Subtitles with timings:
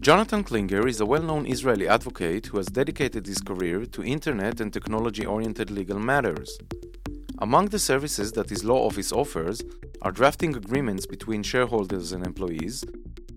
[0.00, 4.58] Jonathan Klinger is a well known Israeli advocate who has dedicated his career to internet
[4.58, 6.56] and technology oriented legal matters.
[7.38, 9.60] Among the services that his law office offers
[10.00, 12.82] are drafting agreements between shareholders and employees,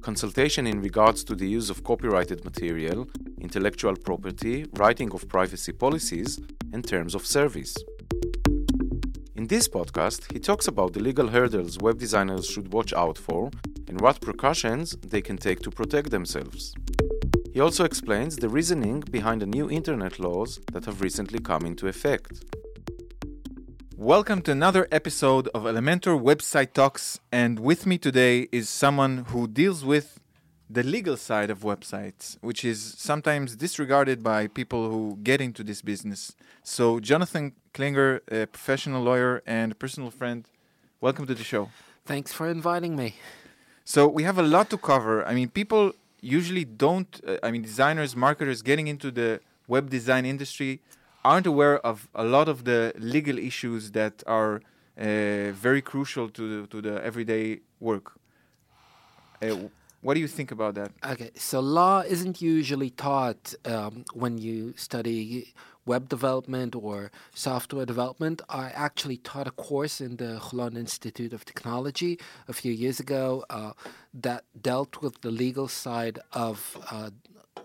[0.01, 3.09] consultation in regards to the use of copyrighted material,
[3.41, 6.39] intellectual property, writing of privacy policies,
[6.71, 7.75] and terms of service.
[9.35, 13.51] In this podcast, he talks about the legal hurdles web designers should watch out for
[14.03, 16.75] what precautions they can take to protect themselves.
[17.53, 21.87] He also explains the reasoning behind the new internet laws that have recently come into
[21.87, 22.43] effect.
[23.95, 29.47] Welcome to another episode of Elementor Website Talks, and with me today is someone who
[29.47, 30.19] deals with
[30.69, 35.81] the legal side of websites, which is sometimes disregarded by people who get into this
[35.81, 36.35] business.
[36.61, 40.45] So, Jonathan Klinger, a professional lawyer and personal friend,
[40.99, 41.69] welcome to the show.
[42.05, 43.15] Thanks for inviting me.
[43.85, 45.25] So, we have a lot to cover.
[45.25, 50.25] I mean, people usually don't, uh, I mean, designers, marketers getting into the web design
[50.25, 50.79] industry
[51.25, 54.61] aren't aware of a lot of the legal issues that are
[54.97, 58.13] uh, very crucial to, to the everyday work.
[59.41, 59.55] Uh,
[60.03, 60.91] what do you think about that?
[61.13, 65.53] Okay, so law isn't usually taught um, when you study
[65.85, 68.41] web development or software development.
[68.49, 73.45] I actually taught a course in the Holon Institute of Technology a few years ago
[73.49, 73.73] uh,
[74.13, 77.09] that dealt with the legal side of uh,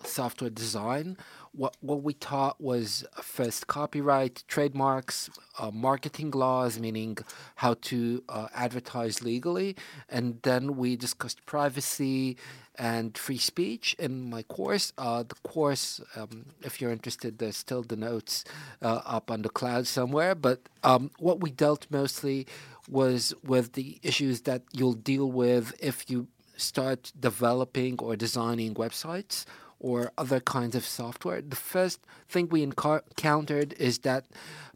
[0.04, 1.16] software design
[1.52, 7.18] what what we taught was first copyright, trademarks, uh, marketing laws, meaning
[7.56, 9.76] how to uh, advertise legally,
[10.08, 12.36] and then we discussed privacy
[12.78, 14.92] and free speech in my course.
[14.96, 18.44] Uh, the course, um, if you're interested, there's still the notes
[18.80, 20.34] uh, up on the cloud somewhere.
[20.34, 22.46] But um, what we dealt mostly
[22.88, 29.44] was with the issues that you'll deal with if you start developing or designing websites
[29.80, 34.26] or other kinds of software, the first thing we encountered is that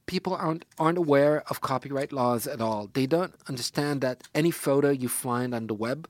[0.06, 2.90] people aren't aren't aware of copyright laws at all.
[2.92, 6.08] They don't understand that any photo you find on the web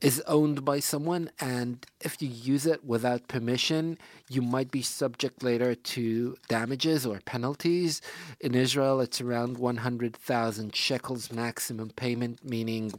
[0.00, 3.98] is owned by someone and if you use it without permission
[4.30, 8.00] you might be subject later to damages or penalties
[8.40, 12.92] in israel it's around 100000 shekels maximum payment meaning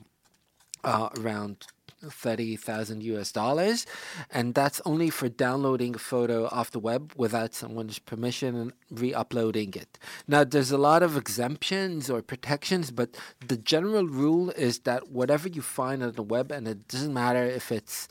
[0.83, 1.67] uh, around
[2.01, 3.85] 30,000 US dollars.
[4.31, 9.13] And that's only for downloading a photo off the web without someone's permission and re
[9.13, 9.97] uploading it.
[10.27, 15.47] Now, there's a lot of exemptions or protections, but the general rule is that whatever
[15.47, 18.07] you find on the web, and it doesn't matter if it's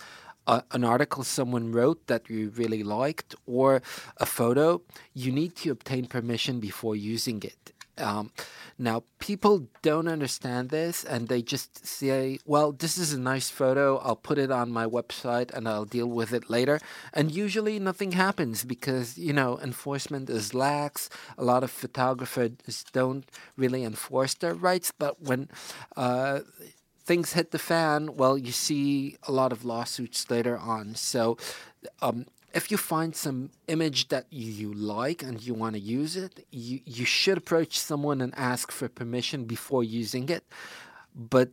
[0.47, 3.82] uh, an article someone wrote that you really liked or
[4.16, 4.81] a photo,
[5.15, 7.72] you need to obtain permission before using it.
[8.00, 8.32] Um,
[8.81, 13.98] now, people don't understand this and they just say, well, this is a nice photo.
[13.98, 16.81] I'll put it on my website and I'll deal with it later.
[17.12, 21.10] And usually nothing happens because, you know, enforcement is lax.
[21.36, 24.92] A lot of photographers don't really enforce their rights.
[24.97, 25.48] But when
[25.97, 26.41] uh,
[27.04, 30.94] things hit the fan, well, you see a lot of lawsuits later on.
[30.94, 31.36] So,
[32.00, 36.47] um, if you find some image that you like and you want to use it,
[36.50, 40.44] you, you should approach someone and ask for permission before using it.
[41.14, 41.50] But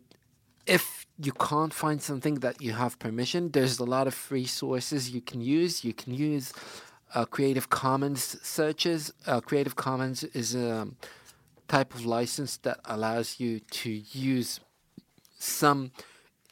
[0.65, 5.11] if you can't find something that you have permission, there's a lot of free sources
[5.11, 5.83] you can use.
[5.83, 6.53] You can use
[7.13, 9.13] uh, Creative Commons searches.
[9.27, 10.87] Uh, Creative Commons is a
[11.67, 14.59] type of license that allows you to use
[15.37, 15.91] some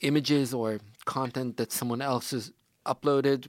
[0.02, 2.52] images or content that someone else has
[2.86, 3.48] uploaded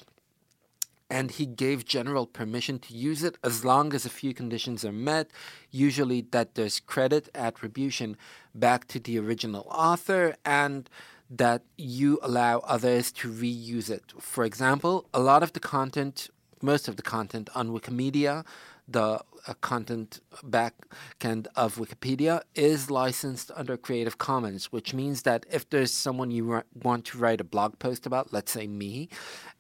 [1.10, 4.92] and he gave general permission to use it as long as a few conditions are
[4.92, 5.30] met,
[5.70, 8.16] usually that there's credit attribution
[8.54, 10.88] back to the original author and
[11.30, 14.12] that you allow others to reuse it.
[14.18, 16.28] For example, a lot of the content,
[16.62, 18.44] most of the content on Wikimedia
[18.86, 25.68] the uh, content backend of Wikipedia is licensed under Creative Commons, which means that if
[25.70, 29.08] there's someone you want to write a blog post about, let's say me,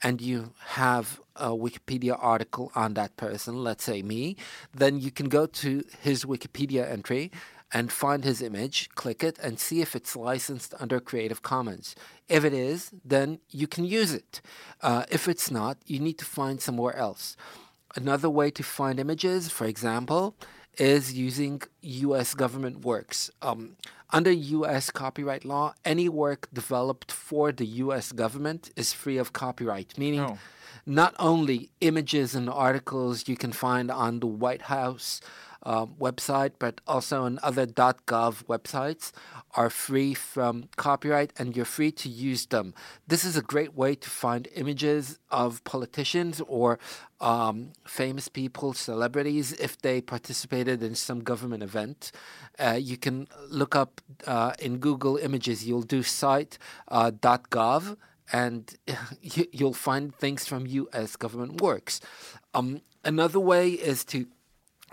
[0.02, 4.36] and you have a Wikipedia article on that person, let's say me,
[4.72, 7.30] then you can go to his Wikipedia entry
[7.72, 11.96] and find his image, click it, and see if it's licensed under Creative Commons.
[12.28, 14.40] If it is, then you can use it.
[14.80, 17.36] Uh, if it's not, you need to find somewhere else.
[17.96, 20.34] Another way to find images, for example,
[20.78, 23.30] is using US government works.
[23.40, 23.76] Um,
[24.10, 29.96] under US copyright law, any work developed for the US government is free of copyright,
[29.98, 30.38] meaning oh.
[30.86, 35.20] not only images and articles you can find on the White House
[35.64, 39.12] um, website, but also on other .gov websites
[39.54, 42.74] are free from copyright and you're free to use them.
[43.06, 46.78] This is a great way to find images of politicians or
[47.20, 52.12] um, famous people, celebrities, if they participated in some government event.
[52.58, 57.92] Uh, you can look up uh, in Google Images, you'll do site.gov.
[57.92, 57.94] Uh,
[58.32, 58.74] and
[59.22, 61.16] you'll find things from U.S.
[61.16, 62.00] government works.
[62.54, 64.26] Um, another way is to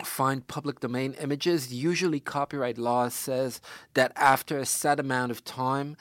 [0.05, 1.73] find public domain images.
[1.73, 3.61] Usually, copyright law says
[3.93, 5.97] that after a set amount of time,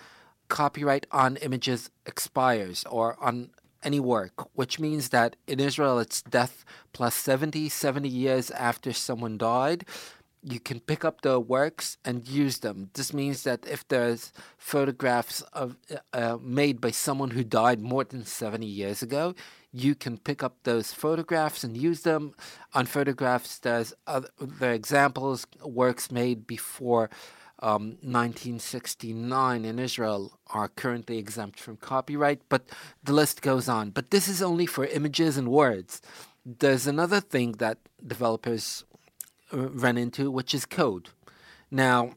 [0.49, 3.51] copyright on images expires or on
[3.83, 9.39] any work, which means that in Israel it's death plus 70, 70 years after someone
[9.39, 9.87] died
[10.43, 12.91] you can pick up the works and use them.
[12.95, 15.77] This means that if there's photographs of
[16.13, 19.35] uh, made by someone who died more than 70 years ago,
[19.73, 22.35] you can pick up those photographs and use them.
[22.75, 24.29] On photographs, there's other,
[24.61, 27.11] examples, works made before
[27.63, 32.69] um, 1969 in Israel are currently exempt from copyright, but
[33.05, 33.91] the list goes on.
[33.91, 36.01] But this is only for images and words.
[36.45, 38.85] There's another thing that developers
[39.53, 41.11] run into, which is code.
[41.71, 42.13] Now,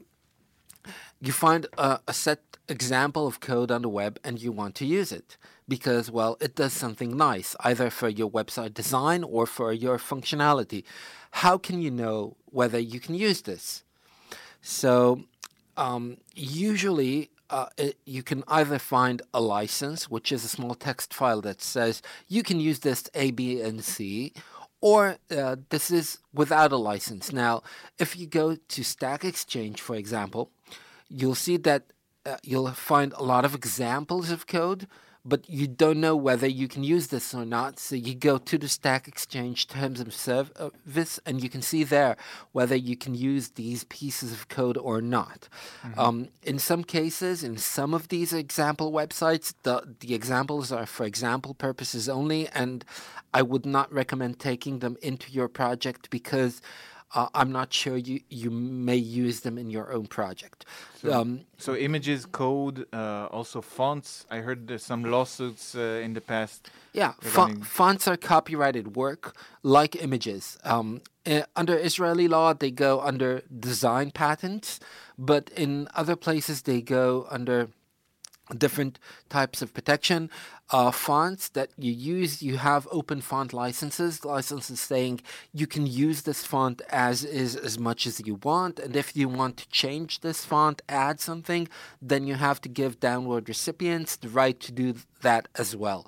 [1.20, 4.86] you find a, a, set example of code on the web and you want to
[4.86, 5.38] use it
[5.68, 10.84] because, well, it does something nice, either for your website design or for your functionality.
[11.32, 13.84] How can you know whether you can use this?
[14.62, 15.24] So,
[15.78, 21.14] um, usually, uh, it, you can either find a license, which is a small text
[21.14, 24.34] file that says you can use this A, B, and C,
[24.82, 27.32] or uh, this is without a license.
[27.32, 27.64] Now,
[28.00, 30.52] if you go to Stack Exchange, for example,
[31.10, 31.84] you'll see that
[32.26, 34.88] uh, you'll find a lot of examples of code
[35.26, 37.80] but you don't know whether you can use this or not.
[37.80, 42.18] So you go to the Stack Exchange terms of service and you can see there
[42.52, 45.48] whether you can use these pieces of code or not.
[45.84, 46.00] Mm-hmm.
[46.00, 51.06] Um, in some cases, in some of these example websites, the, the examples are for
[51.06, 52.84] example purposes only, and
[53.34, 56.62] I would not recommend taking them into your project because
[57.14, 60.66] uh, I'm not sure you, you may use them in your own project.
[60.96, 64.26] So, um, so images, code, uh, also fonts.
[64.32, 66.70] I heard there's some lawsuits uh, in the past.
[66.94, 70.58] Yeah, fo- fonts are copyrighted work like images.
[70.64, 74.80] Um, uh, under Israeli law, they go under design patents,
[75.18, 77.70] but in other places, they go under
[78.58, 79.00] different
[79.30, 80.30] types of protection.
[80.74, 85.22] Uh, fonts that you use, you have open font licenses, licenses saying
[85.54, 88.80] you can use this font as is as much as you want.
[88.80, 91.68] And if you want to change this font, add something,
[92.02, 96.08] then you have to give downward recipients the right to do that as well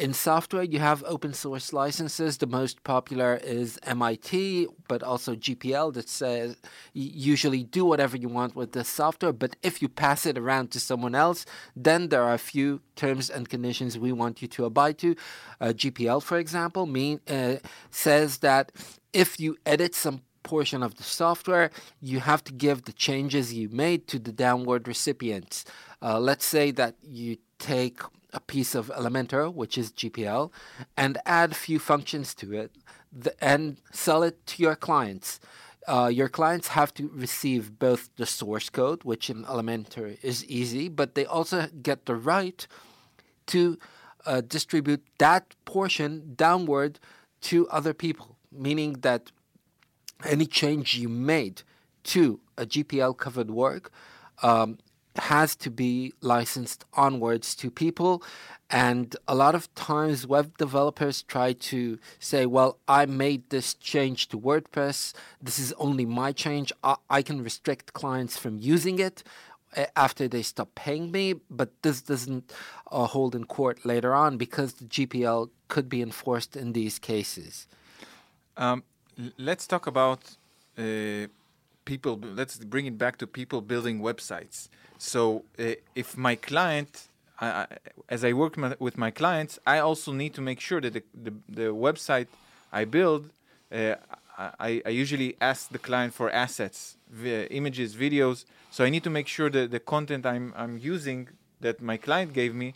[0.00, 2.38] in software, you have open source licenses.
[2.38, 6.56] The most popular is MIT, but also GPL that says
[6.94, 9.34] usually do whatever you want with the software.
[9.34, 11.44] But if you pass it around to someone else,
[11.76, 15.16] then there are a few terms and conditions we want you to abide to.
[15.60, 17.56] Uh, GPL, for example, mean uh,
[17.90, 18.72] says that
[19.12, 21.70] if you edit some portion of the software,
[22.00, 25.64] you have to give the changes you made to the downward recipients.
[26.02, 28.00] Uh, let's say that you take
[28.32, 30.50] a piece of Elementor, which is GPL,
[30.96, 32.72] and add a few functions to it
[33.40, 35.40] and sell it to your clients.
[35.88, 40.88] Uh, your clients have to receive both the source code, which in Elementor is easy,
[40.88, 42.66] but they also get the right
[43.46, 43.78] to
[44.26, 47.00] uh, distribute that portion downward
[47.40, 49.32] to other people, meaning that
[50.24, 51.62] any change you made
[52.04, 53.90] to a GPL covered work
[54.42, 54.78] um,
[55.20, 58.22] has to be licensed onwards to people.
[58.70, 64.28] And a lot of times, web developers try to say, well, I made this change
[64.28, 65.12] to WordPress.
[65.42, 66.72] This is only my change.
[66.84, 69.24] I, I can restrict clients from using it
[69.74, 72.52] eh, after they stop paying me, but this doesn't
[72.92, 77.66] uh, hold in court later on because the GPL could be enforced in these cases.
[78.56, 78.84] Um,
[79.36, 80.36] let's talk about
[80.78, 81.26] uh,
[81.84, 82.20] people.
[82.22, 84.68] Let's bring it back to people building websites.
[85.00, 87.08] So uh, if my client,
[87.40, 87.66] I,
[88.08, 91.02] as I work my, with my clients, I also need to make sure that the,
[91.14, 92.26] the, the website
[92.70, 93.30] I build,
[93.72, 93.94] uh,
[94.38, 96.98] I, I, usually ask the client for assets,
[97.50, 98.44] images, videos.
[98.70, 101.28] So I need to make sure that the content I'm, I'm using
[101.60, 102.74] that my client gave me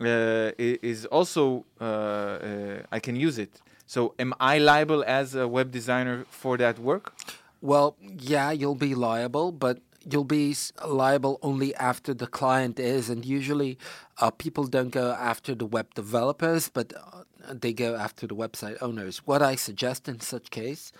[0.00, 3.62] uh, is also, uh, uh, I can use it.
[3.86, 7.14] So am I liable as a web designer for that work?
[7.62, 9.78] Well, yeah, you'll be liable, but
[10.10, 10.54] you'll be
[10.86, 13.78] liable only after the client is, and usually
[14.18, 17.22] uh, people don't go after the web developers, but uh,
[17.52, 19.18] they go after the website owners.
[19.18, 20.92] What I suggest in such case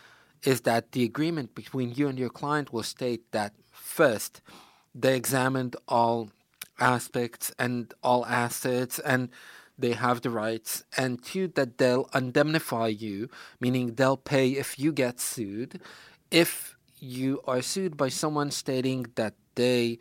[0.42, 4.40] is that the agreement between you and your client will state that first,
[4.94, 6.30] they examined all
[6.78, 9.30] aspects and all assets and
[9.78, 13.28] they have the rights, and two, that they'll indemnify you,
[13.60, 15.80] meaning they'll pay if you get sued.
[16.30, 19.98] If you are sued by someone stating that they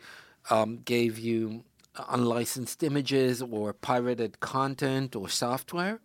[0.50, 1.64] um, gave you
[2.08, 6.00] unlicensed images or pirated content or software,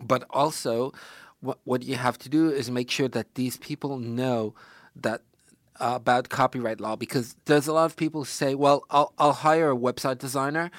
[0.00, 0.92] but also
[1.40, 4.54] what, what you have to do is make sure that these people know
[4.94, 5.22] that
[5.78, 9.70] uh, about copyright law because there's a lot of people say, well, I'll, I'll hire
[9.70, 10.70] a website designer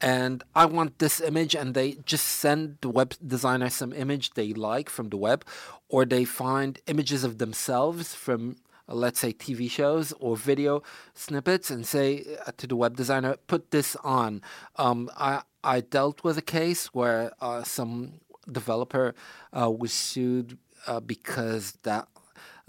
[0.00, 4.52] and I want this image, and they just send the web designer some image they
[4.52, 5.44] like from the web,
[5.88, 8.56] or they find images of themselves from,
[8.88, 10.82] uh, let's say, TV shows or video
[11.14, 14.42] snippets, and say uh, to the web designer, put this on.
[14.76, 19.14] Um, I, I dealt with a case where uh, some developer
[19.52, 22.08] uh, was sued uh, because that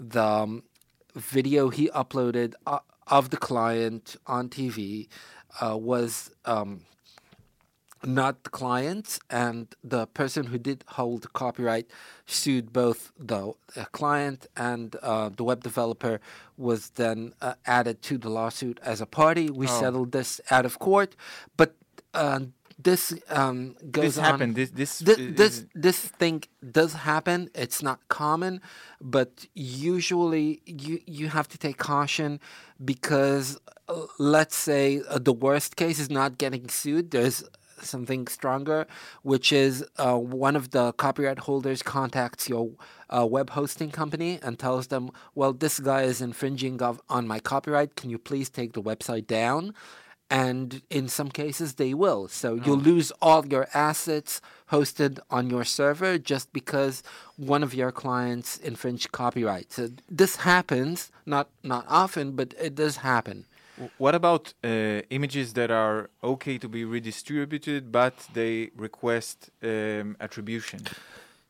[0.00, 0.62] the um,
[1.14, 2.54] video he uploaded
[3.06, 5.08] of the client on TV
[5.60, 6.82] was um,
[8.04, 11.86] not the client, and the person who did hold copyright
[12.26, 16.20] sued both the uh, client and uh, the web developer.
[16.56, 19.48] Was then uh, added to the lawsuit as a party.
[19.50, 19.80] We Oh.
[19.80, 21.14] settled this out of court,
[21.56, 21.74] but
[22.14, 22.40] uh,
[22.82, 24.24] this um, goes This on.
[24.24, 24.54] happened.
[24.56, 26.42] This this This, is- this this thing
[26.78, 27.48] does happen.
[27.54, 28.60] It's not common,
[29.00, 32.40] but usually you you have to take caution
[32.84, 37.10] because uh, let's say uh, the worst case is not getting sued.
[37.10, 37.44] There's
[37.82, 38.86] something stronger,
[39.22, 42.70] which is uh, one of the copyright holders contacts your
[43.10, 47.40] uh, web hosting company and tells them, "Well, this guy is infringing of, on my
[47.40, 47.96] copyright.
[47.96, 49.74] Can you please take the website down?"
[50.30, 52.28] and in some cases they will.
[52.28, 57.02] So you'll lose all your assets hosted on your server just because
[57.36, 59.72] one of your clients infringed copyright.
[59.72, 63.46] So this happens, not not often, but it does happen.
[63.98, 64.68] What about uh,
[65.10, 70.80] images that are okay to be redistributed, but they request um, attribution?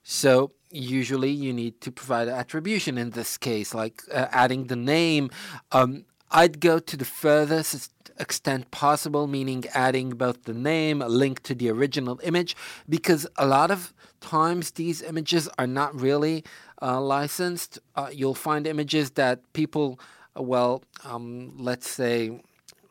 [0.02, 5.30] So usually you need to provide attribution in this case, like uh, adding the name.
[5.72, 11.42] Um, I'd go to the furthest extent possible, meaning adding both the name, a link
[11.44, 12.56] to the original image,
[12.88, 16.44] because a lot of times these images are not really
[16.82, 17.78] uh, licensed.
[17.94, 19.98] Uh, you'll find images that people,
[20.38, 22.40] well, um, let's say,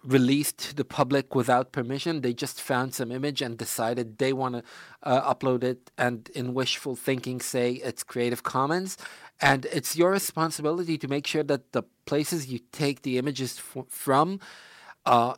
[0.03, 2.21] released to the public without permission.
[2.21, 4.63] They just found some image and decided they want to
[5.03, 8.97] uh, upload it, and in wishful thinking, say it's Creative Commons.
[9.39, 13.85] And it's your responsibility to make sure that the places you take the images f-
[13.87, 14.39] from
[15.05, 15.35] uh,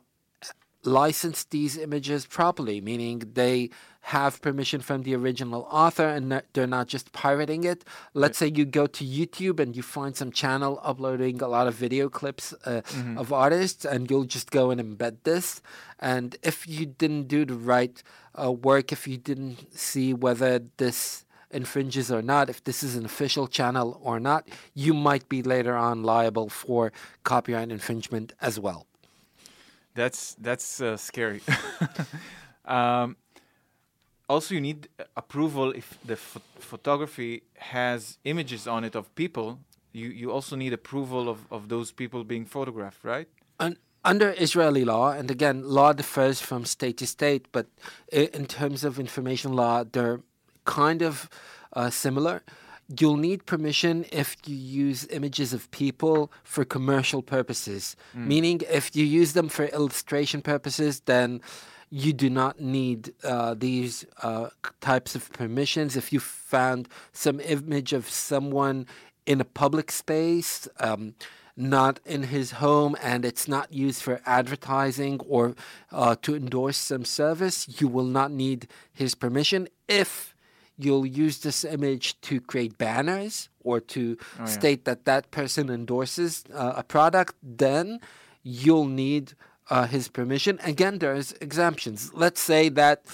[0.84, 3.70] license these images properly, meaning they
[4.02, 7.84] have permission from the original author and they're not just pirating it.
[8.14, 11.74] Let's say you go to YouTube and you find some channel uploading a lot of
[11.74, 12.80] video clips uh,
[13.16, 15.60] of artists, and you'll just go and embed this.
[15.98, 18.02] And if you didn't do the right
[18.42, 23.04] uh, work, if you didn't see whether this infringes or not, if this is an
[23.04, 26.90] official channel or not, you might be later on liable for
[27.24, 28.86] copyright infringement as well.
[29.94, 31.40] That's that's uh, scary.
[32.64, 33.16] um,
[34.28, 39.58] also, you need approval if the ph- photography has images on it of people.
[39.92, 43.28] You you also need approval of, of those people being photographed, right?
[43.58, 47.66] Un- under Israeli law, and again, law differs from state to state, but
[48.12, 50.20] in terms of information law, they're
[50.64, 51.28] kind of
[51.72, 52.42] uh, similar.
[52.98, 59.04] You'll need permission if you use images of people for commercial purposes, meaning if you
[59.04, 61.40] use them for illustration purposes, then
[61.90, 64.48] you do not need uh, these uh,
[64.80, 65.96] types of permissions.
[65.96, 68.86] If you found some image of someone
[69.24, 71.14] in a public space, um,
[71.56, 75.54] not in his home, and it's not used for advertising or
[75.92, 79.68] uh, to endorse some service, you will not need his permission.
[79.86, 80.29] If
[80.84, 84.44] you'll use this image to create banners or to yeah.
[84.46, 88.00] state that that person endorses uh, a product, then
[88.42, 89.34] you'll need
[89.68, 90.58] uh, his permission.
[90.62, 92.12] Again, there's exemptions.
[92.14, 93.04] Let's say that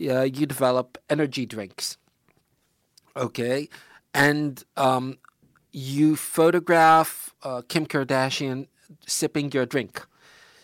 [0.00, 1.98] uh, you develop energy drinks,
[3.16, 3.68] okay,
[4.14, 5.18] and um,
[5.72, 8.66] you photograph uh, Kim Kardashian
[9.06, 10.04] sipping your drink.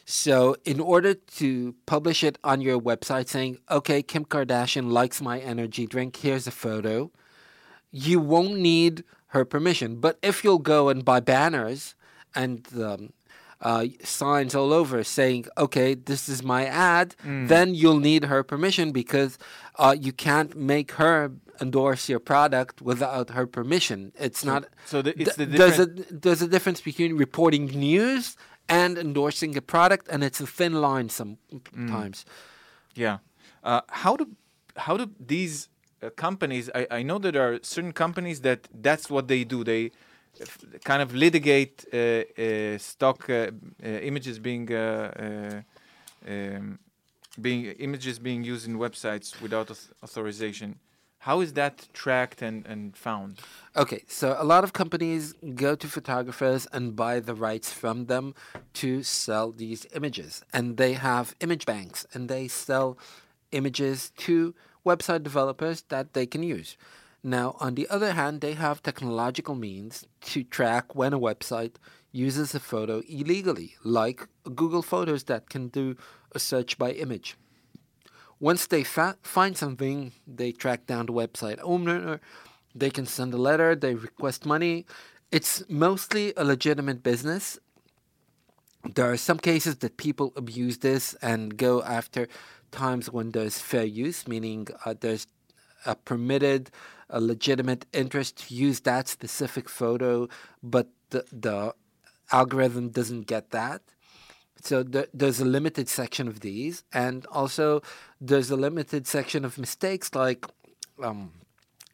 [0.08, 5.40] So, in order to publish it on your website saying, okay, Kim Kardashian likes my
[5.40, 7.10] energy drink, here's a photo,
[7.90, 9.96] you won't need her permission.
[9.96, 11.96] But if you'll go and buy banners
[12.36, 13.12] and um,
[13.60, 17.48] uh, signs all over saying, "Okay, this is my ad," Mm.
[17.48, 19.38] then you'll need her permission because
[19.76, 24.12] uh, you can't make her endorse your product without her permission.
[24.20, 24.66] It's not.
[24.84, 28.36] so the- it's th- the there's a there's a difference between reporting news
[28.68, 32.24] and endorsing a product, and it's a thin line sometimes.
[32.94, 33.18] Yeah.
[33.62, 34.26] Uh, how do
[34.76, 35.68] how do these
[36.02, 36.70] uh, companies?
[36.74, 39.64] I, I know that there are certain companies that that's what they do.
[39.64, 39.90] They
[40.40, 44.68] f- kind of litigate uh, uh, stock uh, uh, images being
[46.28, 46.78] um,
[47.40, 50.78] being images being used in websites without auth- authorization.
[51.18, 53.40] How is that tracked and, and found?
[53.74, 58.34] Okay, so a lot of companies go to photographers and buy the rights from them
[58.74, 60.44] to sell these images.
[60.52, 62.96] And they have image banks and they sell
[63.50, 64.54] images to
[64.84, 66.76] website developers that they can use.
[67.22, 71.74] Now, on the other hand, they have technological means to track when a website
[72.12, 75.96] uses a photo illegally, like Google Photos that can do
[76.32, 77.36] a search by image.
[78.38, 82.20] Once they fa- find something, they track down the website owner.
[82.74, 83.74] They can send a letter.
[83.74, 84.84] They request money.
[85.32, 87.58] It's mostly a legitimate business.
[88.94, 92.28] There are some cases that people abuse this and go after
[92.70, 95.26] times when there's fair use, meaning uh, there's
[95.86, 96.70] a permitted,
[97.08, 100.28] a legitimate interest to use that specific photo,
[100.62, 101.74] but the, the
[102.30, 103.82] algorithm doesn't get that.
[104.66, 107.82] So th- there's a limited section of these, and also
[108.20, 110.46] there's a limited section of mistakes like.
[111.02, 111.32] Um,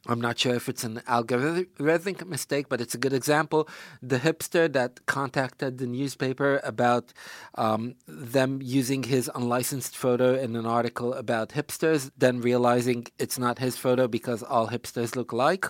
[0.08, 3.68] I'm not sure if it's an algorithmic mistake, but it's a good example.
[4.02, 7.12] The hipster that contacted the newspaper about
[7.54, 13.60] um, them using his unlicensed photo in an article about hipsters, then realizing it's not
[13.60, 15.66] his photo because all hipsters look alike.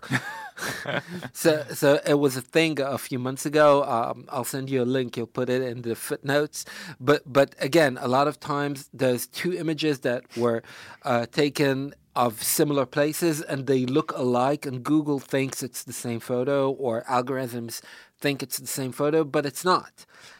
[1.35, 3.85] so, so it was a thing a few months ago.
[3.85, 5.15] Um, I'll send you a link.
[5.19, 6.65] You'll put it in the footnotes.
[6.99, 10.63] But, but again, a lot of times there's two images that were
[11.03, 16.21] uh, taken of similar places and they look alike and Google thinks it's the same
[16.21, 17.81] photo or algorithms
[18.23, 19.93] think it's the same photo, but it's not.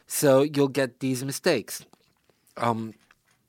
[0.07, 1.85] So you'll get these mistakes.
[2.57, 2.95] Um,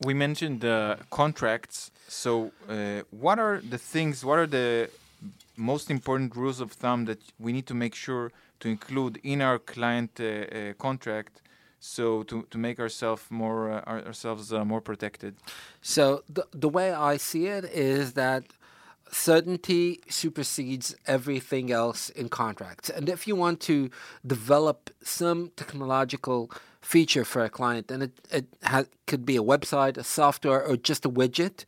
[0.01, 1.91] we mentioned uh, contracts.
[2.07, 4.25] So, uh, what are the things?
[4.25, 4.89] What are the
[5.55, 8.31] most important rules of thumb that we need to make sure
[8.61, 11.33] to include in our client uh, uh, contract?
[11.85, 15.35] So to, to make ourselves more uh, our, ourselves uh, more protected.
[15.81, 18.43] So the the way I see it is that
[19.11, 22.89] certainty supersedes everything else in contracts.
[22.89, 23.89] And if you want to
[24.25, 26.49] develop some technological
[26.81, 30.77] feature for a client, and it, it ha- could be a website, a software, or
[30.77, 31.65] just a widget,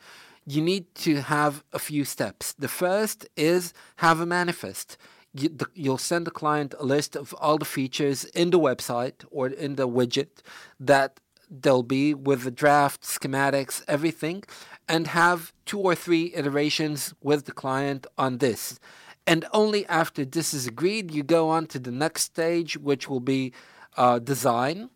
[0.47, 2.53] you need to have a few steps.
[2.53, 4.97] The first is have a manifest.
[5.37, 9.47] You, you'll send the client a list of all the features in the website or
[9.47, 10.41] in the widget
[10.79, 11.19] that
[11.49, 14.43] they'll be with the draft, schematics, everything,
[14.87, 18.79] and have two or three iterations with the client on this.
[19.27, 23.19] And only after this is agreed, you go on to the next stage, which will
[23.19, 23.53] be
[23.97, 24.89] uh, design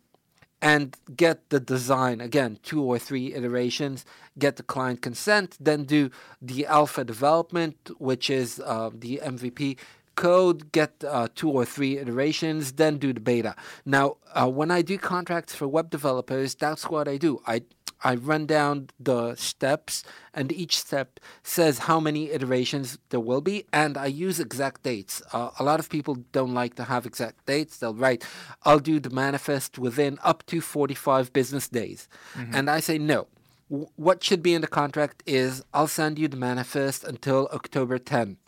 [0.62, 4.04] and get the design again two or three iterations
[4.38, 6.10] get the client consent then do
[6.42, 9.78] the alpha development which is uh, the mvp
[10.26, 13.52] code get uh, two or three iterations then do the beta
[13.84, 17.56] now uh, when i do contracts for web developers that's what i do i
[18.02, 23.64] I run down the steps, and each step says how many iterations there will be,
[23.72, 25.22] and I use exact dates.
[25.32, 27.76] Uh, a lot of people don't like to have exact dates.
[27.76, 28.24] They'll write,
[28.62, 32.08] I'll do the manifest within up to 45 business days.
[32.56, 33.26] And I say, no.
[33.70, 37.98] W- what should be in the contract is I'll send you the manifest until October
[37.98, 38.38] 10.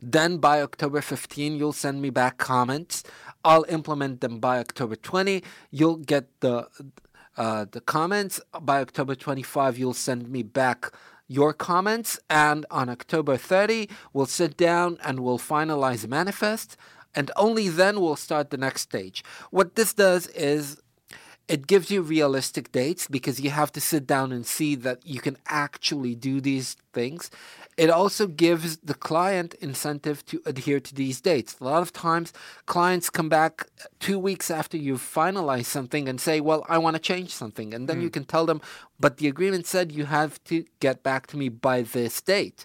[0.00, 3.02] Then by October 15, you'll send me back comments.
[3.44, 5.42] I'll implement them by October 20.
[5.70, 6.68] You'll get the
[7.36, 8.40] uh, the comments.
[8.60, 10.92] By October 25, you'll send me back
[11.28, 12.18] your comments.
[12.28, 16.76] And on October 30, we'll sit down and we'll finalize the manifest.
[17.14, 19.24] And only then we'll start the next stage.
[19.50, 20.80] What this does is
[21.48, 25.20] it gives you realistic dates because you have to sit down and see that you
[25.20, 27.30] can actually do these things.
[27.76, 31.56] It also gives the client incentive to adhere to these dates.
[31.60, 32.32] A lot of times,
[32.66, 33.66] clients come back
[33.98, 37.72] two weeks after you've finalized something and say, Well, I want to change something.
[37.72, 38.12] And then you hmm.
[38.12, 38.60] can tell them,
[39.00, 42.64] But the agreement said you have to get back to me by this date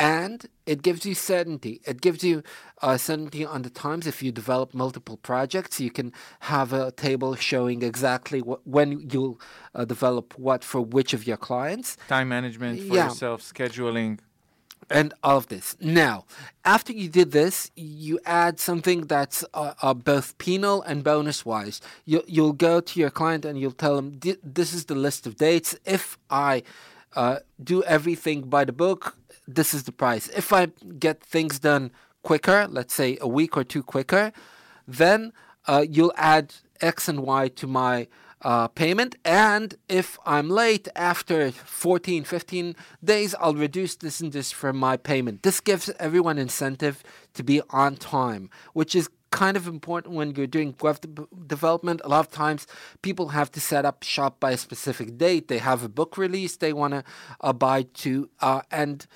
[0.00, 1.74] and it gives you certainty.
[1.86, 2.42] It gives you
[2.80, 4.06] uh, certainty on the times.
[4.06, 6.12] If you develop multiple projects, you can
[6.54, 9.38] have a table showing exactly what, when you'll
[9.74, 11.88] uh, develop what for which of your clients.
[12.08, 13.04] Time management for Yeah.
[13.08, 14.18] yourself, scheduling.
[15.00, 15.76] and all of this.
[15.80, 16.24] Now,
[16.64, 21.80] after you did this, you add something that's uh, uh, both penal and bonus wise.
[22.06, 25.36] You, you'll go to your client and you'll tell them, this is the list of
[25.36, 25.76] dates.
[25.84, 26.64] If I
[27.14, 29.16] uh, do everything by the book,
[29.54, 30.28] this is the price.
[30.28, 30.66] If I
[30.98, 31.90] get things done
[32.22, 34.32] quicker, let's say a week or two quicker,
[34.86, 35.32] then
[35.66, 38.08] uh, you'll add X and Y to my
[38.42, 39.16] uh, payment.
[39.24, 44.96] And if I'm late after 14, 15 days, I'll reduce this and this from my
[44.96, 45.42] payment.
[45.42, 47.02] This gives everyone incentive
[47.34, 52.00] to be on time, which is kind of important when you're doing web de- development.
[52.04, 52.66] A lot of times
[53.02, 55.48] people have to set up shop by a specific date.
[55.48, 57.04] They have a book release they want to
[57.40, 59.06] abide to, uh, and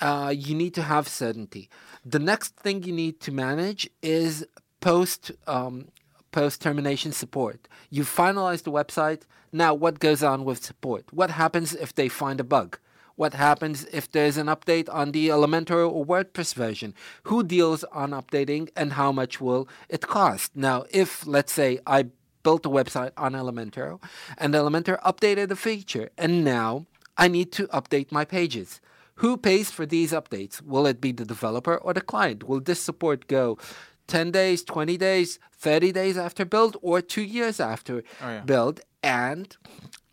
[0.00, 1.68] uh, you need to have certainty.
[2.04, 4.46] The next thing you need to manage is
[4.80, 5.88] post um,
[6.32, 7.68] post termination support.
[7.90, 9.22] You finalize the website.
[9.52, 11.12] Now, what goes on with support?
[11.12, 12.78] What happens if they find a bug?
[13.16, 16.94] What happens if there's an update on the Elementor or WordPress version?
[17.24, 20.56] Who deals on updating and how much will it cost?
[20.56, 22.06] Now, if, let's say, I
[22.42, 24.00] built a website on Elementor
[24.38, 26.86] and Elementor updated a feature and now
[27.18, 28.80] I need to update my pages.
[29.22, 30.62] Who pays for these updates?
[30.62, 32.44] Will it be the developer or the client?
[32.48, 33.58] Will this support go
[34.06, 38.40] 10 days, 20 days, 30 days after build, or two years after Oh, yeah.
[38.40, 38.80] build?
[39.02, 39.56] And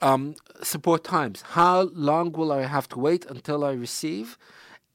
[0.02, 1.42] um, support times.
[1.60, 4.38] How long will I have to wait until I receive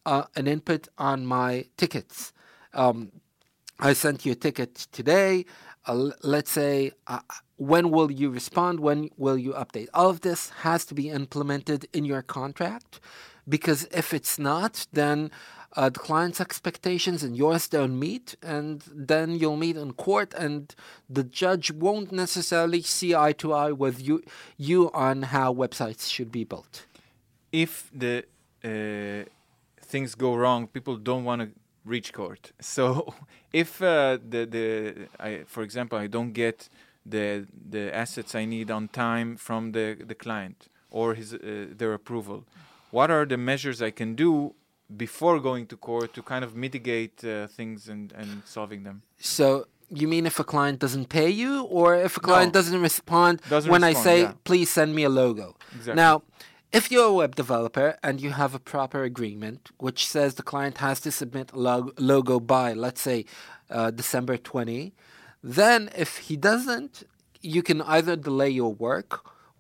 [0.06, 2.32] uh, an input on my tickets?
[2.74, 3.12] Um,
[3.80, 5.44] I sent you a ticket today.
[5.86, 7.20] Uh, let's say, uh,
[7.56, 8.80] when will you respond?
[8.80, 9.88] When will you update?
[9.94, 13.00] All of this has to be implemented in your contract
[13.48, 15.30] because if it's not, then
[15.74, 20.74] uh, the client's expectations and yours don't meet, and then you'll meet in court, and
[21.08, 24.22] the judge won't necessarily see eye to eye with you,
[24.56, 26.86] you on how websites should be built.
[27.52, 28.24] if the
[28.64, 29.24] uh,
[29.80, 31.48] things go wrong, people don't want to
[31.84, 32.52] reach court.
[32.60, 33.14] So
[33.52, 34.64] if uh, the the
[35.20, 36.68] I, for example, I don't get
[37.04, 41.38] the the assets I need on time from the the client or his uh,
[41.76, 42.44] their approval,
[42.96, 44.54] what are the measures I can do
[45.04, 48.96] before going to court to kind of mitigate uh, things and and solving them?
[49.34, 49.46] So
[50.00, 52.58] you mean if a client doesn't pay you, or if a client No.
[52.58, 54.32] doesn't respond Doesn't when I say, yeah.
[54.48, 55.46] "Please send me a logo"?
[55.76, 55.94] Exactly.
[56.04, 56.14] Now,
[56.78, 60.76] if you're a web developer and you have a proper agreement which says the client
[60.78, 63.18] has to submit a log- logo by, let's say,
[63.76, 64.92] uh, December 20,
[65.58, 66.94] then if he doesn't,
[67.54, 69.10] you can either delay your work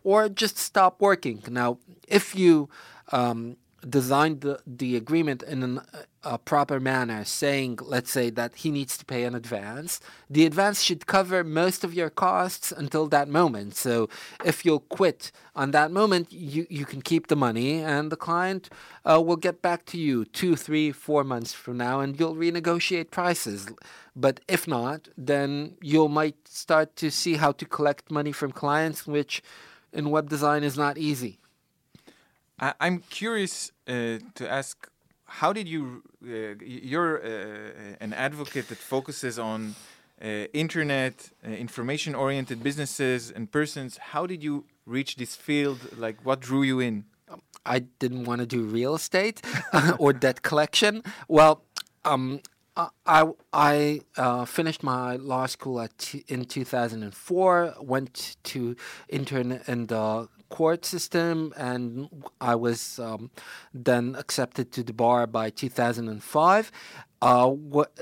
[0.04, 1.42] or just stop working.
[1.48, 2.68] Now, if you
[3.10, 3.56] um,
[3.88, 5.80] designed the, the agreement in an,
[6.22, 10.82] a proper manner, saying, let's say, that he needs to pay in advance, the advance
[10.82, 13.74] should cover most of your costs until that moment.
[13.74, 14.08] So
[14.44, 18.70] if you'll quit on that moment, you, you can keep the money and the client
[19.04, 23.10] uh, will get back to you two, three, four months from now and you'll renegotiate
[23.10, 23.68] prices.
[24.14, 29.06] But if not, then you might start to see how to collect money from clients,
[29.06, 29.42] which
[29.92, 31.38] in web design is not easy.
[32.58, 34.88] I, I'm curious uh, to ask,
[35.24, 36.02] how did you?
[36.24, 39.74] Uh, you're uh, an advocate that focuses on
[40.22, 43.96] uh, internet, uh, information-oriented businesses and persons.
[43.96, 45.78] How did you reach this field?
[45.96, 47.04] Like, what drew you in?
[47.64, 49.40] I didn't want to do real estate
[49.98, 51.02] or debt collection.
[51.28, 51.62] Well,
[52.04, 52.40] um,
[52.76, 52.88] I
[53.52, 57.74] I, uh, finished my law school at t- in 2004.
[57.80, 58.76] Went to
[59.08, 62.08] intern in the court system, and
[62.52, 63.30] I was um,
[63.72, 66.70] then accepted to the bar by 2005.
[67.22, 67.54] Uh,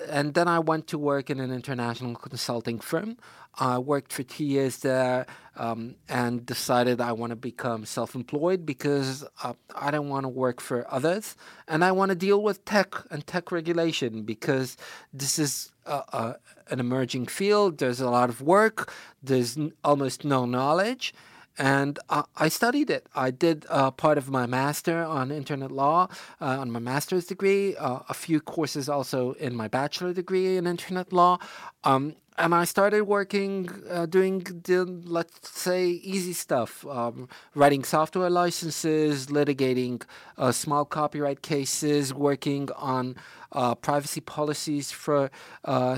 [0.08, 3.18] and then I went to work in an international consulting firm.
[3.58, 8.64] I worked for two years there um, and decided I want to become self employed
[8.64, 11.36] because uh, I don't want to work for others.
[11.68, 14.76] And I want to deal with tech and tech regulation because
[15.12, 16.32] this is uh, uh,
[16.70, 17.78] an emerging field.
[17.78, 21.12] There's a lot of work, there's n- almost no knowledge.
[21.58, 23.06] And uh, I studied it.
[23.14, 26.08] I did uh, part of my master on internet law,
[26.40, 30.66] uh, on my master's degree, uh, a few courses also in my bachelor degree in
[30.66, 31.38] internet law.
[31.84, 38.30] Um, and I started working, uh, doing the, let's say, easy stuff, um, writing software
[38.30, 40.02] licenses, litigating
[40.38, 43.16] uh, small copyright cases, working on
[43.52, 45.30] uh, privacy policies for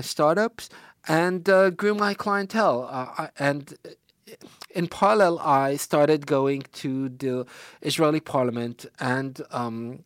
[0.01, 0.69] startups,
[1.07, 1.45] and
[1.77, 2.89] grew my clientele.
[2.91, 3.75] I- and
[4.73, 7.45] in parallel, I started going to the
[7.81, 10.03] Israeli parliament and um,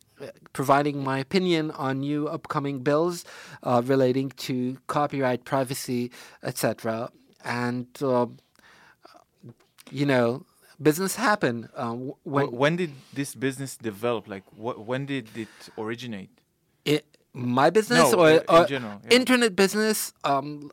[0.52, 3.24] providing my opinion on new upcoming bills
[3.62, 6.10] uh, relating to copyright, privacy,
[6.42, 7.10] etc.
[7.44, 8.26] And, uh,
[9.90, 10.44] you know,
[10.82, 11.68] business happen.
[11.76, 14.28] Uh, when when did this business develop?
[14.28, 16.30] Like, wh- when did it originate?
[16.84, 19.16] it, my business No, or, uh, in general, yeah.
[19.16, 20.70] internet business um,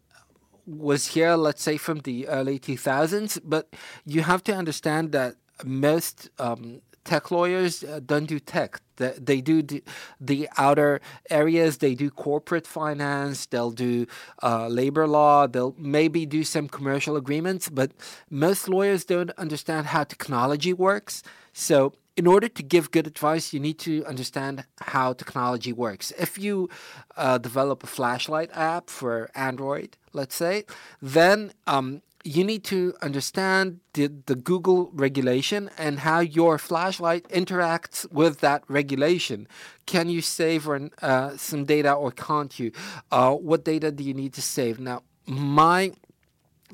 [0.66, 3.40] was here, let's say, from the early 2000s.
[3.44, 3.74] But
[4.06, 8.82] you have to understand that most um, tech lawyers uh, don't do tech.
[8.98, 9.84] They, do the,
[10.20, 11.78] the outer areas.
[11.78, 13.46] They do corporate finance.
[13.46, 14.08] They'll do
[14.42, 15.48] uh, labor law.
[15.48, 17.70] They'll maybe do some commercial agreements.
[17.70, 17.92] But
[18.30, 21.24] most lawyers don't understand how technology works.
[21.54, 26.12] So in order to give good advice, you need to understand how technology works.
[26.18, 26.70] If you
[27.18, 30.64] uh, develop a flashlight app for Android, let's say,
[31.02, 38.12] then um, you need to understand the, the Google regulation and how your flashlight interacts
[38.12, 39.48] with that regulation.
[39.86, 42.72] Can you save uh, some data or can't you?
[43.12, 44.80] Uh, what data do you need to save?
[44.80, 45.94] Now, my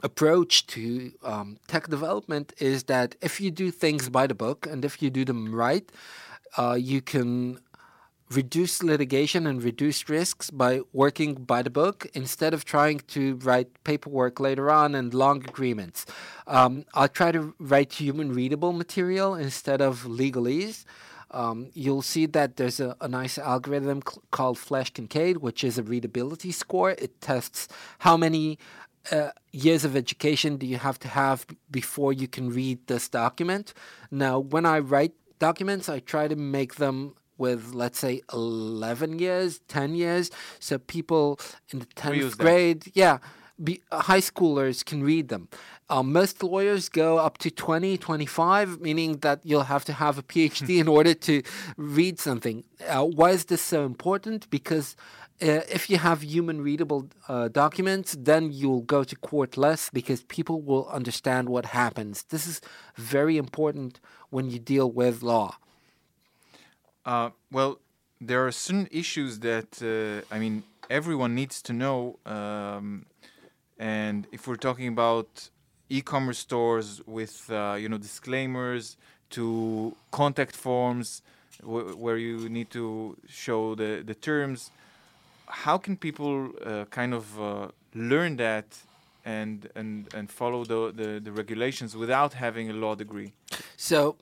[0.03, 4.85] approach to um, tech development is that if you do things by the book and
[4.85, 5.91] if you do them right,
[6.57, 7.59] uh, you can
[8.35, 13.83] reduce litigation and reduce risks by working by the book instead of trying to write
[13.83, 16.05] paperwork later on and long agreements.
[16.47, 20.85] Um, I'll try to write human readable material instead of legalese.
[21.31, 25.83] Um, you'll see that there's a, a nice algorithm c- called Flesch-Kincaid, which is a
[25.83, 26.91] readability score.
[26.91, 28.59] It tests how many
[29.11, 33.73] uh, years of education do you have to have before you can read this document.
[34.11, 39.59] Now, when I write documents, I try to make them with, let's say, 11 years,
[39.67, 41.39] 10 years, so people
[41.71, 42.43] in the use 10th that.
[42.43, 43.17] grade, yeah,
[43.61, 45.49] be, high schoolers can read them.
[45.89, 50.23] Um, most lawyers go up to 20, 25, meaning that you'll have to have a
[50.23, 51.43] PhD in order to
[51.77, 52.63] read something.
[52.87, 54.49] Uh, why is this so important?
[54.49, 54.95] Because
[55.41, 60.23] uh, if you have human readable uh, documents, then you'll go to court less because
[60.25, 62.23] people will understand what happens.
[62.29, 62.61] This is
[62.95, 63.99] very important
[64.29, 65.57] when you deal with law.
[67.05, 67.79] Uh, well,
[68.19, 73.05] there are certain issues that uh, I mean everyone needs to know, um,
[73.79, 75.49] and if we're talking about
[75.89, 78.97] e-commerce stores with uh, you know disclaimers
[79.31, 81.21] to contact forms
[81.63, 84.71] where you need to show the the terms,
[85.47, 88.65] how can people uh, kind of uh, learn that?
[89.23, 93.33] And, and, and follow the, the, the regulations without having a law degree.
[93.77, 94.15] So,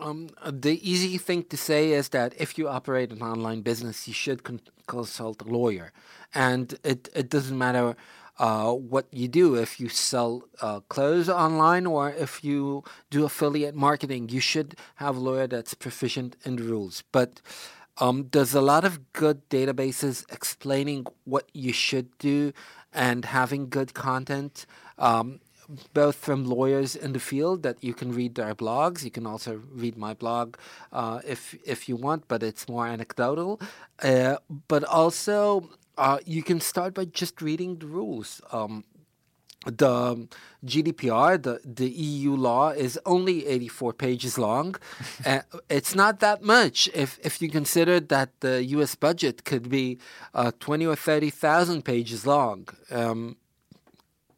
[0.00, 4.14] um, the easy thing to say is that if you operate an online business, you
[4.14, 5.92] should con- consult a lawyer,
[6.34, 7.96] and it it doesn't matter
[8.38, 9.54] uh, what you do.
[9.54, 15.16] If you sell uh, clothes online or if you do affiliate marketing, you should have
[15.16, 17.02] a lawyer that's proficient in the rules.
[17.12, 17.40] But
[17.98, 22.52] um, there's a lot of good databases explaining what you should do
[22.92, 24.66] and having good content.
[24.98, 25.40] Um,
[25.92, 29.04] both from lawyers in the field that you can read their blogs.
[29.04, 30.56] You can also read my blog
[30.92, 33.60] uh, if if you want, but it's more anecdotal.
[34.02, 34.36] Uh,
[34.68, 38.40] but also, uh, you can start by just reading the rules.
[38.52, 38.84] Um,
[39.66, 40.28] the
[40.64, 44.76] GDPR, the, the EU law, is only 84 pages long.
[45.26, 49.98] uh, it's not that much if, if you consider that the US budget could be
[50.32, 52.68] uh, 20 or 30,000 pages long.
[52.90, 53.36] Um,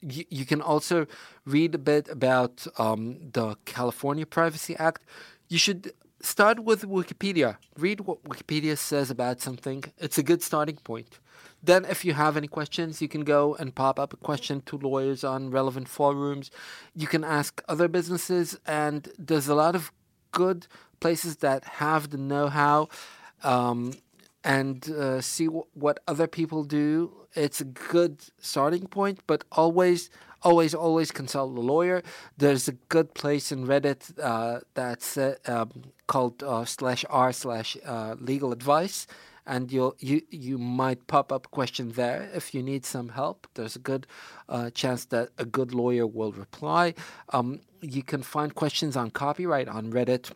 [0.03, 1.07] you, you can also
[1.45, 5.05] read a bit about um, the California Privacy Act.
[5.49, 7.57] You should start with Wikipedia.
[7.77, 9.85] Read what Wikipedia says about something.
[9.99, 11.19] It's a good starting point.
[11.63, 14.79] Then, if you have any questions, you can go and pop up a question to
[14.79, 16.51] lawyers on relevant forums.
[16.95, 19.93] You can ask other businesses, and there's a lot of
[20.33, 20.67] good
[21.01, 22.89] places that have the know how
[23.43, 23.93] um,
[24.45, 27.13] and uh, see w- what other people do.
[27.35, 30.11] It's a good starting point, but always,
[30.43, 32.03] always, always consult a lawyer.
[32.37, 35.71] There's a good place in Reddit uh, that's uh, um,
[36.07, 39.07] called uh, slash r slash uh, legal advice,
[39.47, 43.47] and you'll you you might pop up a question there if you need some help.
[43.55, 44.07] There's a good
[44.49, 46.95] uh, chance that a good lawyer will reply.
[47.29, 50.33] Um, you can find questions on copyright on Reddit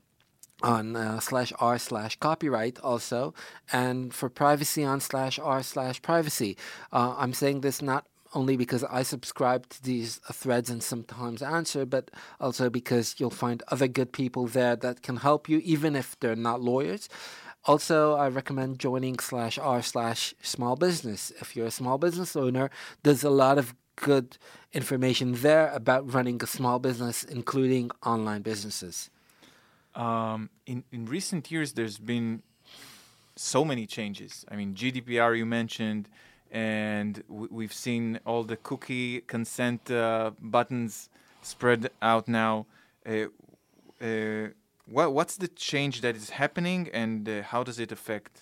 [0.65, 3.35] on uh, slash r slash copyright also
[3.73, 6.57] and for privacy on slash r slash privacy.
[6.93, 11.43] Uh, i'm saying this not only because i subscribe to these uh, threads and sometimes
[11.43, 15.95] answer but also because you'll find other good people there that can help you even
[15.95, 17.09] if they're not lawyers.
[17.67, 21.31] Also i recommend joining slash r slash small business.
[21.41, 22.71] If you're a small business owner
[23.03, 24.39] there's a lot of good
[24.73, 29.11] information there about running a small business including online businesses
[29.95, 32.43] Um, in in recent years, there's been
[33.37, 34.45] so many changes.
[34.51, 36.09] I mean, GDPR you mentioned,
[36.51, 41.09] and w- we've seen all the cookie consent uh, buttons
[41.43, 42.67] spread out now.
[43.07, 43.27] Uh,
[44.01, 44.49] uh,
[44.87, 48.33] what what's the change that is happening, and uh, how does it affect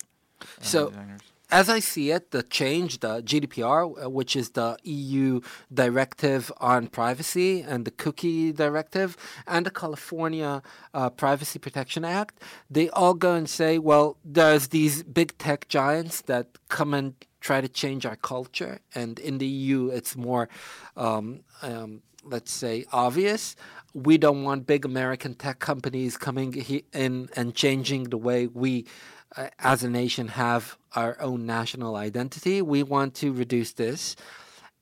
[0.41, 1.21] uh, So- designers?
[1.53, 5.39] As I see it, the change, the GDPR, uh, which is the EU
[5.71, 10.63] directive on privacy, and the cookie directive, and the California
[10.95, 12.39] uh, Privacy Protection Act,
[12.71, 17.61] they all go and say, well, there's these big tech giants that come and try
[17.61, 18.79] to change our culture.
[18.95, 20.49] And in the EU, it's more,
[20.97, 23.55] um, um, let's say, obvious.
[23.93, 26.55] We don't want big American tech companies coming
[26.93, 28.87] in and changing the way we
[29.35, 32.61] uh, as a nation have our own national identity.
[32.61, 34.15] We want to reduce this.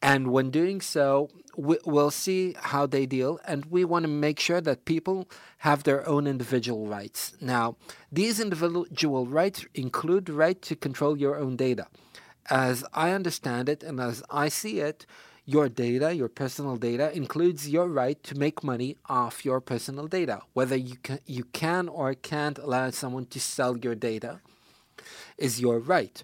[0.02, 3.40] And when doing so, we, we'll see how they deal.
[3.46, 7.34] And we want to make sure that people have their own individual rights.
[7.40, 7.76] Now,
[8.12, 11.88] these individual rights include the right to control your own data.
[12.50, 15.06] As I understand it and as I see it,
[15.46, 20.42] your data, your personal data, includes your right to make money off your personal data.
[20.54, 24.40] Whether you can, you can or can't allow someone to sell your data
[25.38, 26.24] is your right.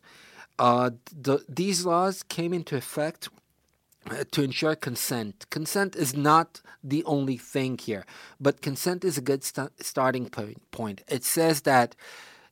[0.60, 3.30] Uh, the, these laws came into effect
[4.10, 5.46] uh, to ensure consent.
[5.50, 8.06] Consent is not the only thing here,
[8.40, 10.30] but consent is a good sta- starting
[10.72, 11.02] point.
[11.08, 11.96] It says that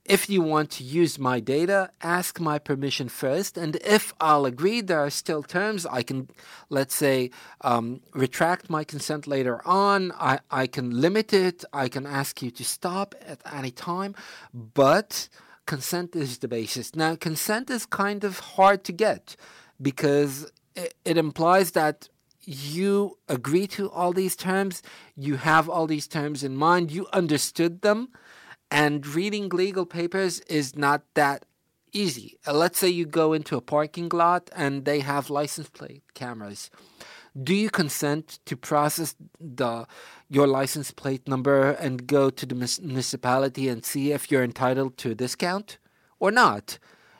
[0.06, 4.82] if you want to use my data, ask my permission first, and if I'll agree,
[4.82, 5.86] there are still terms.
[5.88, 6.30] I can,
[6.70, 10.12] let's say, um, retract my consent later on.
[10.14, 11.66] I, I can limit it.
[11.74, 14.14] I can ask you to stop at any time,
[14.54, 15.28] but
[15.66, 16.96] consent is the basis.
[16.96, 19.36] Now, consent is kind of hard to get
[19.82, 22.10] because it, it implies that
[22.44, 24.84] you agree to all these terms,
[25.16, 28.10] you have all these terms in mind, you understood them,
[28.72, 31.46] and reading legal papers is not that
[31.96, 32.38] easy.
[32.46, 36.70] Uh, let's say you go into a parking lot and they have license plate cameras.
[37.42, 39.88] Do you consent to process the
[40.30, 45.12] your license plate number and go to the municipality and see if you're entitled to
[45.12, 45.78] a discount
[46.20, 46.80] or not?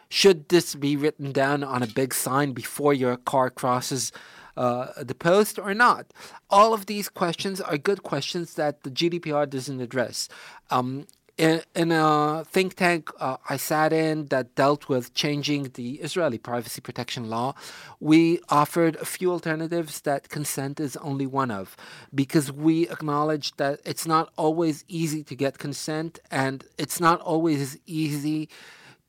[0.10, 4.12] Should this be written down on a big sign before your car crosses
[4.56, 6.14] uh, the post or not?
[6.50, 10.30] All of these questions are good questions that the GDPR doesn't address.
[10.70, 15.96] Um, in, in a think tank uh, I sat in that dealt with changing the
[15.96, 17.56] Israeli privacy protection law,
[18.00, 21.76] we offered a few alternatives that consent is only one of,
[22.14, 27.78] because we acknowledge that it's not always easy to get consent and it's not always
[27.86, 28.48] easy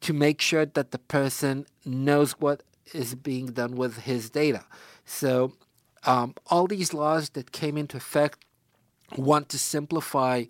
[0.00, 2.62] to make sure that the person knows what
[2.92, 4.64] is being done with his data.
[5.04, 5.52] So,
[6.04, 8.44] um, all these laws that came into effect
[9.16, 10.44] want to simplify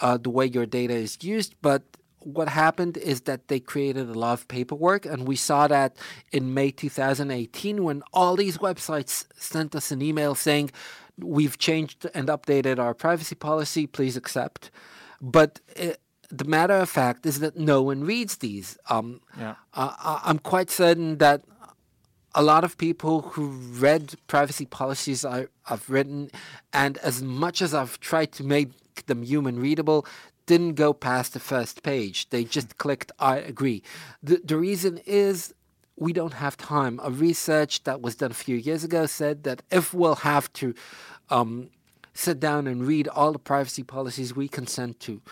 [0.00, 1.82] uh, the way your data is used, but
[2.20, 5.96] what happened is that they created a lot of paperwork, and we saw that
[6.32, 10.70] in May 2018 when all these websites sent us an email saying,
[11.16, 14.72] We've changed and updated our privacy policy, please accept.
[15.20, 18.76] But it, the matter of fact is that no one reads these.
[18.90, 19.54] Um, Yeah.
[19.74, 21.42] uh, I'm quite certain that
[22.34, 26.30] a lot of people who read privacy policies I, I've written,
[26.72, 28.70] and as much as I've tried to make
[29.06, 30.06] them human readable,
[30.46, 32.28] didn't go past the first page.
[32.30, 33.82] They just clicked, I agree.
[34.22, 35.54] The, the reason is
[35.96, 37.00] we don't have time.
[37.02, 40.74] A research that was done a few years ago said that if we'll have to
[41.30, 41.70] um,
[42.12, 45.22] sit down and read all the privacy policies we consent to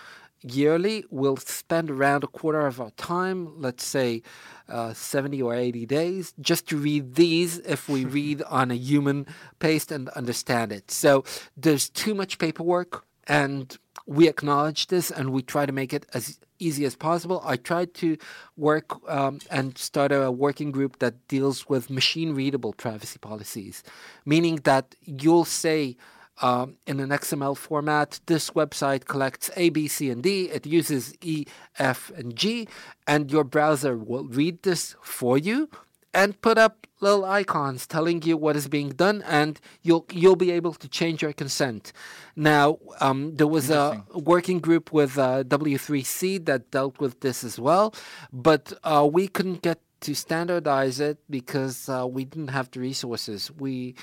[0.43, 4.23] yearly, we'll spend around a quarter of our time, let's say
[4.69, 9.27] uh, 70 or 80 days, just to read these if we read on a human
[9.59, 10.91] pace and understand it.
[10.91, 11.25] So
[11.57, 16.39] there's too much paperwork, and we acknowledge this and we try to make it as
[16.59, 17.41] easy as possible.
[17.47, 18.19] I tried to
[18.59, 23.83] work um, and start a working group that deals with machine readable privacy policies,
[24.27, 25.97] meaning that you'll say,
[26.43, 28.21] um, in an XML format.
[28.27, 30.51] This website collects A, B, C, and D.
[30.51, 31.47] It uses E,
[31.79, 32.69] F, and G,
[33.07, 35.71] and your browser will read this for you
[36.15, 40.51] and put up little icons telling you what is being done, and you'll you'll be
[40.51, 41.93] able to change your consent.
[42.37, 47.59] Now, um, there was a working group with uh, W3C that dealt with this as
[47.59, 47.95] well,
[48.33, 53.51] but uh, we couldn't get to standardize it because uh, we didn't have the resources.
[53.53, 53.95] We,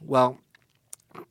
[0.00, 0.38] well,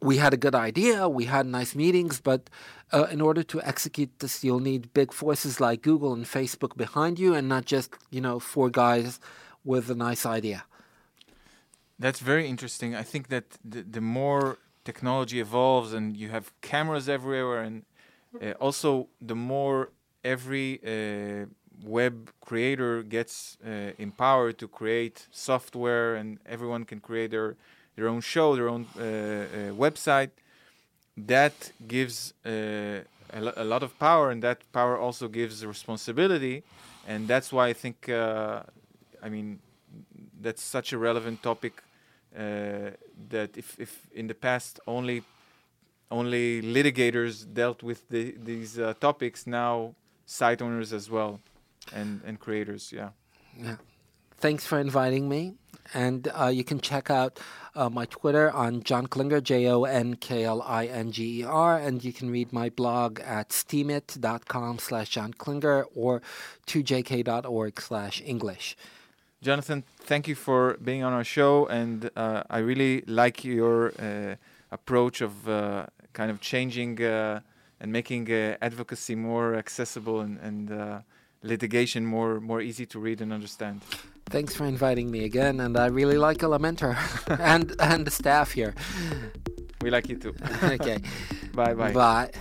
[0.01, 2.49] we had a good idea, we had nice meetings, but
[2.91, 7.19] uh, in order to execute this, you'll need big forces like Google and Facebook behind
[7.19, 9.19] you, and not just you know four guys
[9.63, 10.65] with a nice idea.
[11.99, 12.95] That's very interesting.
[12.95, 17.83] I think that the, the more technology evolves and you have cameras everywhere, and
[18.41, 19.91] uh, also the more
[20.23, 21.45] every uh,
[21.83, 27.55] web creator gets uh, empowered to create software, and everyone can create their
[27.95, 29.05] their own show, their own uh, uh,
[29.73, 30.31] website.
[31.17, 32.49] That gives uh,
[33.33, 36.63] a, lo- a lot of power, and that power also gives responsibility,
[37.05, 38.07] and that's why I think,
[39.21, 39.59] I mean,
[40.41, 41.83] that's such a relevant topic
[42.35, 42.91] uh,
[43.29, 45.23] that if, if in the past only
[46.11, 49.93] only litigators dealt with the, these uh, topics, now
[50.25, 51.39] site owners as well,
[51.93, 53.09] and and creators, yeah.
[53.57, 53.75] Yeah.
[54.37, 55.55] Thanks for inviting me.
[55.93, 57.39] And uh, you can check out
[57.75, 61.43] uh, my Twitter on Jon Klinger, J O N K L I N G E
[61.43, 61.77] R.
[61.77, 66.21] And you can read my blog at steemit.com slash Jon Klinger or
[66.67, 68.77] 2jk.org slash English.
[69.41, 74.35] Jonathan, thank you for being on our show, and uh, I really like your uh,
[74.71, 77.39] approach of uh, kind of changing uh,
[77.79, 80.99] and making uh, advocacy more accessible and, and uh,
[81.41, 83.81] litigation more more easy to read and understand.
[84.25, 85.59] Thanks for inviting me again.
[85.59, 86.95] And I really like Elementor
[87.39, 88.75] and, and the staff here.
[89.81, 90.35] We like you too.
[90.63, 90.99] okay.
[91.53, 91.93] bye bye.
[91.93, 92.31] Bye.